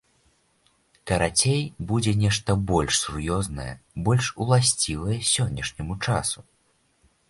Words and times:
Карацей, 1.11 1.61
будзе 1.91 2.13
нешта 2.23 2.57
больш 2.73 2.93
сур'ёзнае, 3.03 3.69
больш 4.09 4.25
уласцівае 4.47 5.19
сённяшняму 5.33 5.93
часу. 6.07 6.39